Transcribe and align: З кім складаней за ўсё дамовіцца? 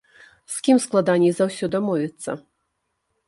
З 0.53 0.63
кім 0.67 0.79
складаней 0.85 1.31
за 1.39 1.47
ўсё 1.51 1.65
дамовіцца? 1.75 2.31